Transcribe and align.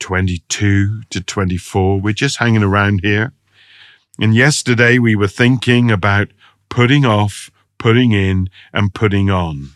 22 0.00 1.02
to 1.10 1.20
24. 1.20 2.00
We're 2.00 2.12
just 2.12 2.38
hanging 2.38 2.62
around 2.62 3.00
here. 3.02 3.32
And 4.18 4.34
yesterday 4.34 4.98
we 4.98 5.14
were 5.14 5.28
thinking 5.28 5.90
about 5.90 6.28
putting 6.68 7.04
off, 7.04 7.50
putting 7.78 8.12
in, 8.12 8.48
and 8.72 8.94
putting 8.94 9.30
on. 9.30 9.70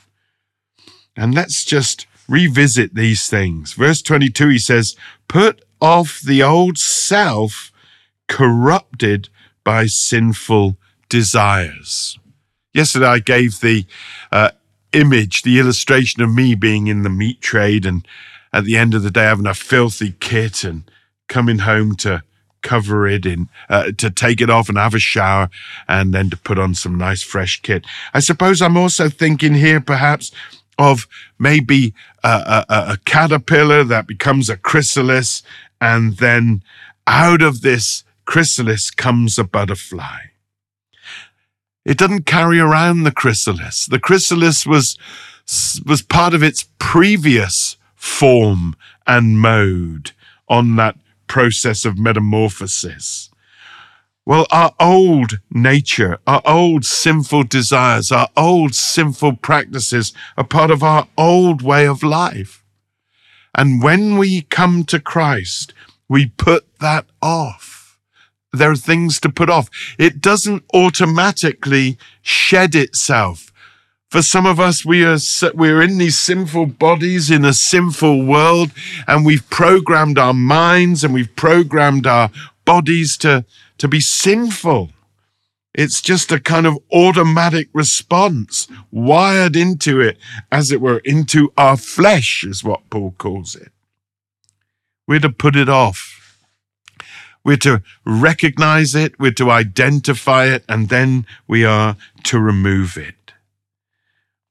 And 1.16 1.34
let's 1.34 1.64
just 1.64 2.06
revisit 2.28 2.94
these 2.94 3.28
things. 3.28 3.74
Verse 3.74 4.00
22, 4.00 4.48
he 4.48 4.58
says, 4.58 4.96
Put 5.28 5.62
off 5.80 6.20
the 6.20 6.42
old 6.42 6.78
self 6.78 7.72
corrupted 8.28 9.28
by 9.64 9.86
sinful 9.86 10.76
desires. 11.08 12.18
Yesterday 12.72 13.06
I 13.06 13.18
gave 13.18 13.60
the 13.60 13.84
uh, 14.30 14.50
image, 14.92 15.42
the 15.42 15.58
illustration 15.58 16.22
of 16.22 16.32
me 16.32 16.54
being 16.54 16.86
in 16.86 17.02
the 17.02 17.10
meat 17.10 17.40
trade 17.40 17.84
and 17.84 18.06
at 18.52 18.64
the 18.64 18.76
end 18.76 18.94
of 18.94 19.02
the 19.02 19.10
day 19.10 19.24
having 19.24 19.46
a 19.46 19.54
filthy 19.54 20.14
kit 20.20 20.64
and 20.64 20.90
coming 21.28 21.60
home 21.60 21.94
to 21.96 22.22
cover 22.62 23.06
it 23.06 23.24
in, 23.24 23.48
uh, 23.68 23.90
to 23.96 24.10
take 24.10 24.40
it 24.40 24.50
off 24.50 24.68
and 24.68 24.76
have 24.76 24.94
a 24.94 24.98
shower 24.98 25.48
and 25.88 26.12
then 26.12 26.30
to 26.30 26.36
put 26.36 26.58
on 26.58 26.74
some 26.74 26.98
nice 26.98 27.22
fresh 27.22 27.60
kit. 27.62 27.86
I 28.12 28.20
suppose 28.20 28.60
I'm 28.60 28.76
also 28.76 29.08
thinking 29.08 29.54
here 29.54 29.80
perhaps 29.80 30.30
of 30.78 31.06
maybe 31.38 31.94
a, 32.24 32.64
a, 32.68 32.74
a 32.92 32.98
caterpillar 33.04 33.84
that 33.84 34.06
becomes 34.06 34.48
a 34.48 34.56
chrysalis 34.56 35.42
and 35.80 36.16
then 36.16 36.62
out 37.06 37.42
of 37.42 37.62
this 37.62 38.04
chrysalis 38.24 38.90
comes 38.90 39.38
a 39.38 39.44
butterfly. 39.44 40.18
It 41.84 41.98
doesn't 41.98 42.26
carry 42.26 42.60
around 42.60 43.02
the 43.02 43.10
chrysalis. 43.10 43.86
The 43.86 43.98
chrysalis 43.98 44.66
was, 44.66 44.98
was 45.86 46.02
part 46.02 46.34
of 46.34 46.42
its 46.42 46.66
previous 46.78 47.76
form 48.00 48.74
and 49.06 49.38
mode 49.38 50.12
on 50.48 50.74
that 50.76 50.96
process 51.26 51.84
of 51.84 51.98
metamorphosis. 51.98 53.28
Well, 54.24 54.46
our 54.50 54.72
old 54.80 55.40
nature, 55.50 56.18
our 56.26 56.40
old 56.46 56.86
sinful 56.86 57.44
desires, 57.44 58.10
our 58.10 58.28
old 58.36 58.74
sinful 58.74 59.36
practices 59.36 60.14
are 60.38 60.44
part 60.44 60.70
of 60.70 60.82
our 60.82 61.08
old 61.18 61.60
way 61.60 61.86
of 61.86 62.02
life. 62.02 62.64
And 63.54 63.82
when 63.82 64.16
we 64.16 64.42
come 64.42 64.84
to 64.84 64.98
Christ, 64.98 65.74
we 66.08 66.26
put 66.26 66.78
that 66.78 67.04
off. 67.20 67.98
There 68.52 68.70
are 68.70 68.76
things 68.76 69.20
to 69.20 69.28
put 69.28 69.50
off. 69.50 69.68
It 69.98 70.22
doesn't 70.22 70.64
automatically 70.72 71.98
shed 72.22 72.74
itself 72.74 73.49
for 74.10 74.22
some 74.22 74.44
of 74.44 74.58
us, 74.58 74.84
we 74.84 75.04
are 75.04 75.18
we're 75.54 75.80
in 75.80 75.98
these 75.98 76.18
sinful 76.18 76.66
bodies 76.66 77.30
in 77.30 77.44
a 77.44 77.52
sinful 77.52 78.24
world, 78.24 78.72
and 79.06 79.24
we've 79.24 79.48
programmed 79.50 80.18
our 80.18 80.34
minds 80.34 81.04
and 81.04 81.14
we've 81.14 81.34
programmed 81.36 82.08
our 82.08 82.30
bodies 82.64 83.16
to 83.18 83.44
to 83.78 83.86
be 83.86 84.00
sinful. 84.00 84.90
It's 85.72 86.02
just 86.02 86.32
a 86.32 86.40
kind 86.40 86.66
of 86.66 86.78
automatic 86.92 87.68
response 87.72 88.66
wired 88.90 89.54
into 89.54 90.00
it, 90.00 90.18
as 90.50 90.72
it 90.72 90.80
were, 90.80 90.98
into 91.04 91.52
our 91.56 91.76
flesh, 91.76 92.42
is 92.42 92.64
what 92.64 92.90
Paul 92.90 93.14
calls 93.16 93.54
it. 93.54 93.70
We're 95.06 95.20
to 95.20 95.30
put 95.30 95.54
it 95.54 95.68
off. 95.68 96.16
We're 97.44 97.56
to 97.58 97.82
recognize 98.04 98.96
it, 98.96 99.18
we're 99.20 99.30
to 99.32 99.50
identify 99.50 100.46
it, 100.46 100.64
and 100.68 100.88
then 100.88 101.24
we 101.46 101.64
are 101.64 101.96
to 102.24 102.40
remove 102.40 102.98
it 102.98 103.14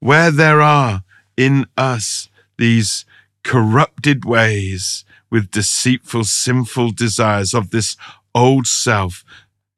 where 0.00 0.30
there 0.30 0.60
are 0.60 1.02
in 1.36 1.66
us 1.76 2.28
these 2.58 3.04
corrupted 3.42 4.24
ways 4.24 5.04
with 5.30 5.50
deceitful, 5.50 6.24
sinful 6.24 6.90
desires 6.90 7.54
of 7.54 7.70
this 7.70 7.96
old 8.34 8.66
self, 8.66 9.24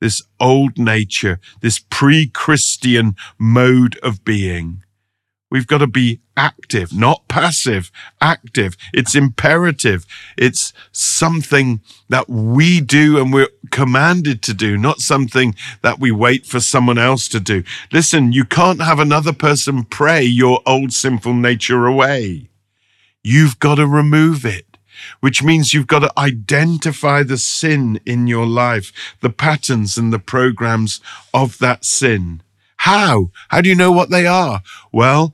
this 0.00 0.22
old 0.40 0.78
nature, 0.78 1.38
this 1.60 1.78
pre 1.78 2.26
Christian 2.26 3.14
mode 3.38 3.98
of 4.02 4.24
being. 4.24 4.82
We've 5.52 5.66
got 5.66 5.78
to 5.78 5.86
be 5.86 6.22
active, 6.34 6.94
not 6.94 7.28
passive, 7.28 7.92
active. 8.22 8.74
It's 8.94 9.14
imperative. 9.14 10.06
It's 10.38 10.72
something 10.92 11.82
that 12.08 12.26
we 12.26 12.80
do 12.80 13.20
and 13.20 13.34
we're 13.34 13.50
commanded 13.70 14.40
to 14.44 14.54
do, 14.54 14.78
not 14.78 15.00
something 15.00 15.54
that 15.82 15.98
we 15.98 16.10
wait 16.10 16.46
for 16.46 16.58
someone 16.58 16.96
else 16.96 17.28
to 17.28 17.38
do. 17.38 17.64
Listen, 17.92 18.32
you 18.32 18.46
can't 18.46 18.80
have 18.80 18.98
another 18.98 19.34
person 19.34 19.84
pray 19.84 20.22
your 20.22 20.60
old 20.64 20.94
sinful 20.94 21.34
nature 21.34 21.84
away. 21.84 22.48
You've 23.22 23.58
got 23.58 23.74
to 23.74 23.86
remove 23.86 24.46
it 24.46 24.78
which 25.20 25.42
means 25.42 25.74
you've 25.74 25.86
got 25.86 25.98
to 25.98 26.12
identify 26.19 27.22
the 27.24 27.36
sin 27.36 27.98
in 28.06 28.28
your 28.28 28.46
life, 28.46 29.16
the 29.20 29.30
patterns 29.30 29.98
and 29.98 30.12
the 30.12 30.19
programs 30.19 31.00
of 31.34 31.58
that 31.58 31.84
sin. 31.84 32.40
How? 32.82 33.31
How 33.50 33.60
do 33.60 33.69
you 33.69 33.76
know 33.76 33.93
what 33.93 34.10
they 34.10 34.26
are? 34.26 34.60
Well, 34.91 35.32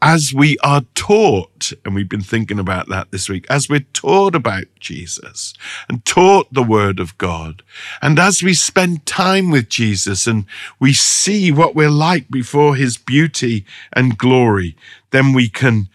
as 0.00 0.32
we 0.32 0.56
are 0.58 0.82
taught, 0.94 1.72
and 1.84 1.92
we've 1.92 2.08
been 2.08 2.20
thinking 2.20 2.60
about 2.60 2.88
that 2.88 3.10
this 3.10 3.28
week, 3.28 3.46
as 3.50 3.68
we're 3.68 3.86
taught 3.92 4.36
about 4.36 4.66
Jesus 4.78 5.54
and 5.88 6.04
taught 6.04 6.54
the 6.54 6.62
word 6.62 7.00
of 7.00 7.18
God, 7.18 7.64
and 8.00 8.16
as 8.20 8.44
we 8.44 8.54
spend 8.54 9.06
time 9.06 9.50
with 9.50 9.68
Jesus 9.68 10.28
and 10.28 10.46
we 10.78 10.92
see 10.92 11.50
what 11.50 11.74
we're 11.74 11.90
like 11.90 12.30
before 12.30 12.76
his 12.76 12.96
beauty 12.96 13.66
and 13.92 14.16
glory, 14.16 14.76
then 15.10 15.32
we 15.32 15.48
can 15.48 15.88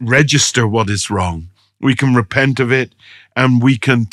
register 0.00 0.66
what 0.66 0.88
is 0.88 1.10
wrong. 1.10 1.50
We 1.82 1.94
can 1.94 2.14
repent 2.14 2.60
of 2.60 2.72
it 2.72 2.94
and 3.36 3.62
we 3.62 3.76
can 3.76 4.06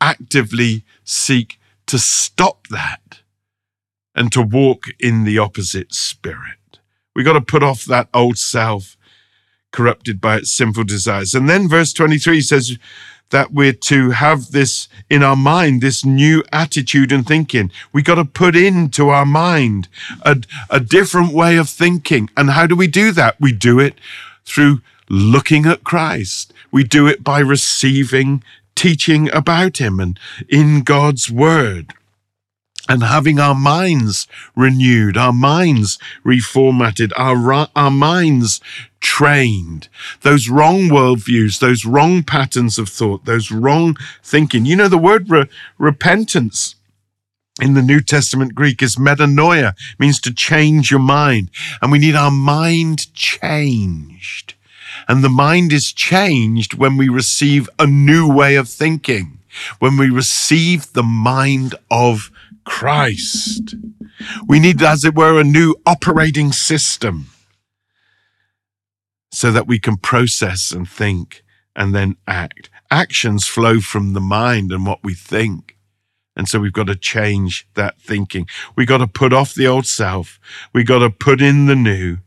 actively 0.00 0.84
seek 1.02 1.58
to 1.86 1.98
stop 1.98 2.68
that 2.68 3.10
and 4.14 4.32
to 4.32 4.42
walk 4.42 4.84
in 4.98 5.24
the 5.24 5.38
opposite 5.38 5.94
spirit. 5.94 6.78
We 7.14 7.22
got 7.22 7.34
to 7.34 7.40
put 7.40 7.62
off 7.62 7.84
that 7.84 8.08
old 8.14 8.38
self 8.38 8.96
corrupted 9.72 10.20
by 10.20 10.36
its 10.36 10.52
sinful 10.52 10.84
desires. 10.84 11.34
And 11.34 11.48
then 11.48 11.68
verse 11.68 11.92
23 11.92 12.40
says 12.40 12.78
that 13.30 13.52
we're 13.52 13.72
to 13.72 14.10
have 14.10 14.50
this 14.50 14.88
in 15.08 15.22
our 15.22 15.36
mind, 15.36 15.80
this 15.80 16.04
new 16.04 16.42
attitude 16.52 17.12
and 17.12 17.26
thinking. 17.26 17.70
We 17.92 18.02
got 18.02 18.16
to 18.16 18.24
put 18.24 18.56
into 18.56 19.08
our 19.08 19.26
mind 19.26 19.88
a, 20.22 20.42
a 20.68 20.80
different 20.80 21.32
way 21.32 21.56
of 21.56 21.68
thinking. 21.68 22.30
And 22.36 22.50
how 22.50 22.66
do 22.66 22.74
we 22.74 22.88
do 22.88 23.12
that? 23.12 23.36
We 23.40 23.52
do 23.52 23.78
it 23.78 23.94
through 24.44 24.80
looking 25.08 25.66
at 25.66 25.84
Christ. 25.84 26.52
We 26.72 26.84
do 26.84 27.06
it 27.06 27.22
by 27.22 27.38
receiving 27.40 28.42
teaching 28.74 29.30
about 29.32 29.78
him 29.78 30.00
and 30.00 30.18
in 30.48 30.82
God's 30.82 31.30
word 31.30 31.94
and 32.90 33.04
having 33.04 33.38
our 33.38 33.54
minds 33.54 34.26
renewed, 34.56 35.16
our 35.16 35.32
minds 35.32 35.96
reformatted, 36.26 37.12
our, 37.16 37.68
our 37.76 37.90
minds 37.90 38.60
trained. 38.98 39.88
Those 40.22 40.48
wrong 40.48 40.88
worldviews, 40.88 41.60
those 41.60 41.84
wrong 41.84 42.24
patterns 42.24 42.80
of 42.80 42.88
thought, 42.88 43.26
those 43.26 43.52
wrong 43.52 43.96
thinking. 44.24 44.66
You 44.66 44.74
know, 44.74 44.88
the 44.88 44.98
word 44.98 45.30
re- 45.30 45.48
repentance 45.78 46.74
in 47.62 47.74
the 47.74 47.82
New 47.82 48.00
Testament 48.00 48.56
Greek 48.56 48.82
is 48.82 48.96
metanoia, 48.96 49.74
means 50.00 50.20
to 50.22 50.34
change 50.34 50.90
your 50.90 50.98
mind. 50.98 51.50
And 51.80 51.92
we 51.92 52.00
need 52.00 52.16
our 52.16 52.32
mind 52.32 53.14
changed. 53.14 54.54
And 55.06 55.22
the 55.22 55.28
mind 55.28 55.72
is 55.72 55.92
changed 55.92 56.74
when 56.74 56.96
we 56.96 57.08
receive 57.08 57.70
a 57.78 57.86
new 57.86 58.28
way 58.28 58.56
of 58.56 58.68
thinking, 58.68 59.38
when 59.78 59.96
we 59.96 60.10
receive 60.10 60.92
the 60.92 61.04
mind 61.04 61.76
of 61.88 62.32
Christ. 62.64 63.74
We 64.46 64.60
need, 64.60 64.82
as 64.82 65.04
it 65.04 65.14
were, 65.14 65.40
a 65.40 65.44
new 65.44 65.76
operating 65.86 66.52
system 66.52 67.26
so 69.32 69.50
that 69.52 69.66
we 69.66 69.78
can 69.78 69.96
process 69.96 70.72
and 70.72 70.88
think 70.88 71.42
and 71.76 71.94
then 71.94 72.16
act. 72.26 72.68
Actions 72.90 73.46
flow 73.46 73.80
from 73.80 74.12
the 74.12 74.20
mind 74.20 74.72
and 74.72 74.84
what 74.84 75.02
we 75.04 75.14
think. 75.14 75.76
And 76.36 76.48
so 76.48 76.58
we've 76.58 76.72
got 76.72 76.86
to 76.86 76.96
change 76.96 77.68
that 77.74 78.00
thinking. 78.00 78.46
We've 78.76 78.88
got 78.88 78.98
to 78.98 79.06
put 79.06 79.32
off 79.32 79.54
the 79.54 79.66
old 79.66 79.86
self. 79.86 80.40
We've 80.72 80.86
got 80.86 81.00
to 81.00 81.10
put 81.10 81.40
in 81.40 81.66
the 81.66 81.76
new 81.76 82.18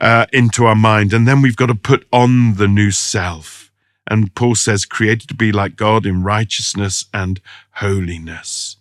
uh, 0.00 0.26
into 0.32 0.64
our 0.66 0.74
mind. 0.74 1.12
And 1.12 1.26
then 1.26 1.42
we've 1.42 1.56
got 1.56 1.66
to 1.66 1.74
put 1.74 2.06
on 2.12 2.54
the 2.54 2.68
new 2.68 2.90
self. 2.90 3.70
And 4.06 4.34
Paul 4.34 4.56
says, 4.56 4.84
created 4.84 5.28
to 5.28 5.34
be 5.34 5.52
like 5.52 5.76
God 5.76 6.04
in 6.04 6.22
righteousness 6.22 7.04
and 7.14 7.40
holiness. 7.74 8.76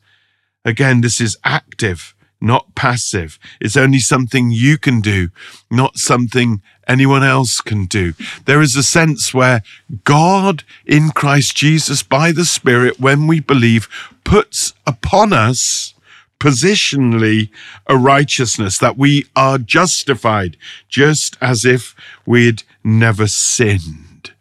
Again, 0.70 1.02
this 1.02 1.20
is 1.20 1.36
active, 1.44 2.14
not 2.40 2.76
passive. 2.76 3.40
It's 3.60 3.76
only 3.76 3.98
something 3.98 4.52
you 4.52 4.78
can 4.78 5.02
do, 5.02 5.30
not 5.72 5.98
something 5.98 6.62
anyone 6.88 7.24
else 7.24 7.60
can 7.60 7.86
do. 7.86 8.14
There 8.46 8.62
is 8.62 8.76
a 8.76 8.84
sense 8.84 9.34
where 9.34 9.64
God 10.04 10.64
in 10.86 11.10
Christ 11.10 11.58
Jesus 11.58 12.04
by 12.04 12.32
the 12.32 12.46
Spirit, 12.46 13.00
when 13.00 13.26
we 13.26 13.40
believe, 13.40 13.88
puts 14.24 14.74
upon 14.86 15.34
us 15.34 15.96
positionally 16.40 17.50
a 17.88 17.98
righteousness 17.98 18.78
that 18.78 18.96
we 18.96 19.26
are 19.36 19.58
justified, 19.58 20.56
just 20.88 21.36
as 21.42 21.66
if 21.66 21.96
we'd 22.28 22.62
never 22.84 23.26
sinned. 23.26 24.34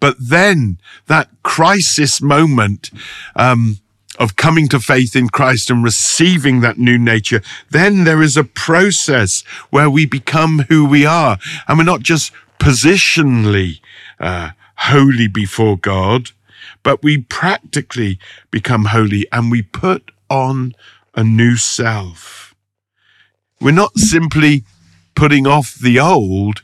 But 0.00 0.16
then 0.18 0.78
that 1.06 1.30
crisis 1.44 2.20
moment, 2.20 2.90
um, 3.36 3.78
of 4.18 4.36
coming 4.36 4.68
to 4.68 4.78
faith 4.80 5.16
in 5.16 5.28
Christ 5.28 5.70
and 5.70 5.82
receiving 5.82 6.60
that 6.60 6.78
new 6.78 6.98
nature, 6.98 7.42
then 7.70 8.04
there 8.04 8.22
is 8.22 8.36
a 8.36 8.44
process 8.44 9.42
where 9.70 9.88
we 9.88 10.06
become 10.06 10.66
who 10.68 10.84
we 10.84 11.06
are. 11.06 11.38
And 11.66 11.78
we're 11.78 11.84
not 11.84 12.02
just 12.02 12.32
positionally 12.58 13.80
uh, 14.20 14.50
holy 14.76 15.28
before 15.28 15.76
God, 15.76 16.30
but 16.82 17.02
we 17.02 17.18
practically 17.18 18.18
become 18.50 18.86
holy 18.86 19.26
and 19.32 19.50
we 19.50 19.62
put 19.62 20.10
on 20.28 20.74
a 21.14 21.24
new 21.24 21.56
self. 21.56 22.54
We're 23.60 23.72
not 23.72 23.96
simply 23.96 24.64
putting 25.14 25.46
off 25.46 25.74
the 25.74 26.00
old. 26.00 26.62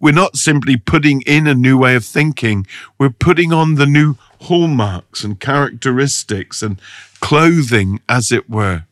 We're 0.00 0.12
not 0.12 0.36
simply 0.36 0.76
putting 0.76 1.22
in 1.22 1.46
a 1.46 1.54
new 1.54 1.78
way 1.78 1.94
of 1.94 2.04
thinking. 2.04 2.66
We're 2.98 3.10
putting 3.10 3.52
on 3.52 3.76
the 3.76 3.86
new 3.86 4.16
hallmarks 4.42 5.22
and 5.22 5.38
characteristics 5.38 6.62
and 6.62 6.80
clothing, 7.20 8.00
as 8.08 8.32
it 8.32 8.50
were, 8.50 8.84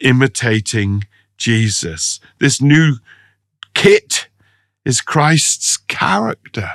imitating 0.00 1.04
Jesus. 1.36 2.20
This 2.38 2.62
new 2.62 2.96
kit 3.74 4.28
is 4.84 5.00
Christ's 5.00 5.76
character. 5.76 6.70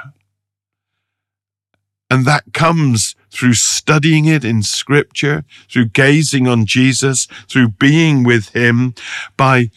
And 2.10 2.26
that 2.26 2.54
comes 2.54 3.16
through 3.32 3.54
studying 3.54 4.26
it 4.26 4.44
in 4.44 4.64
scripture, 4.64 5.44
through 5.70 5.88
gazing 5.88 6.48
on 6.48 6.66
Jesus, 6.66 7.28
through 7.50 7.70
being 7.70 8.24
with 8.24 8.50
him, 8.50 8.94
by 9.36 9.72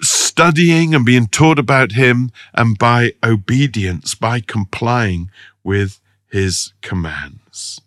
studying 0.00 0.94
and 0.94 1.04
being 1.04 1.26
taught 1.26 1.58
about 1.58 1.92
him, 1.92 2.30
and 2.54 2.78
by 2.78 3.12
obedience, 3.22 4.14
by 4.14 4.40
complying 4.40 5.30
with 5.62 6.00
his 6.30 6.72
commands. 6.82 7.80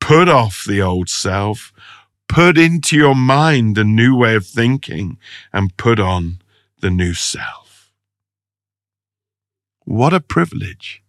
Put 0.00 0.28
off 0.28 0.64
the 0.66 0.80
old 0.80 1.08
self, 1.08 1.72
put 2.28 2.58
into 2.58 2.96
your 2.96 3.14
mind 3.14 3.78
a 3.78 3.84
new 3.84 4.16
way 4.16 4.34
of 4.34 4.46
thinking, 4.46 5.18
and 5.52 5.76
put 5.76 5.98
on 5.98 6.38
the 6.80 6.90
new 6.90 7.14
self. 7.14 7.92
What 9.84 10.12
a 10.12 10.20
privilege. 10.20 11.02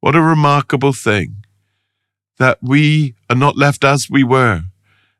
What 0.00 0.16
a 0.16 0.22
remarkable 0.22 0.92
thing 0.92 1.44
that 2.38 2.58
we 2.62 3.14
are 3.28 3.36
not 3.36 3.56
left 3.56 3.84
as 3.84 4.08
we 4.08 4.24
were 4.24 4.64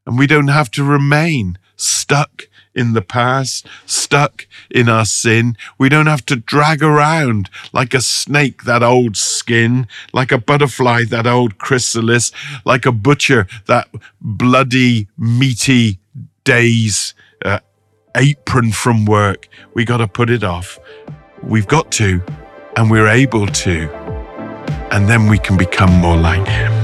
and 0.06 0.18
we 0.18 0.26
don't 0.26 0.48
have 0.48 0.70
to 0.72 0.82
remain 0.82 1.58
stuck 1.76 2.48
in 2.80 2.94
the 2.94 3.02
past, 3.02 3.66
stuck 3.86 4.46
in 4.70 4.88
our 4.88 5.04
sin. 5.04 5.56
We 5.78 5.88
don't 5.88 6.08
have 6.08 6.26
to 6.26 6.36
drag 6.36 6.82
around 6.82 7.48
like 7.72 7.94
a 7.94 8.00
snake 8.00 8.64
that 8.64 8.82
old 8.82 9.16
skin, 9.16 9.86
like 10.12 10.32
a 10.32 10.38
butterfly 10.38 11.04
that 11.10 11.26
old 11.26 11.58
chrysalis, 11.58 12.32
like 12.64 12.86
a 12.86 12.92
butcher 12.92 13.46
that 13.66 13.88
bloody, 14.20 15.06
meaty 15.16 15.98
day's 16.42 17.14
uh, 17.44 17.60
apron 18.16 18.72
from 18.72 19.04
work. 19.04 19.48
We 19.74 19.84
got 19.84 19.98
to 19.98 20.08
put 20.08 20.30
it 20.30 20.42
off. 20.42 20.78
We've 21.42 21.68
got 21.68 21.92
to, 21.92 22.22
and 22.76 22.90
we're 22.90 23.08
able 23.08 23.46
to 23.46 24.10
and 24.90 25.08
then 25.08 25.28
we 25.28 25.38
can 25.38 25.56
become 25.56 25.92
more 25.92 26.16
like 26.16 26.46
Him. 26.46 26.79